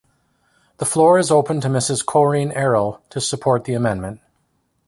The 0.77 0.85
floor 0.85 1.19
is 1.19 1.29
open 1.29 1.61
to 1.61 1.67
Mrs 1.67 2.03
Corinne 2.03 2.49
Erhel 2.53 3.01
to 3.11 3.21
support 3.21 3.65
the 3.65 3.75
amendment. 3.75 4.19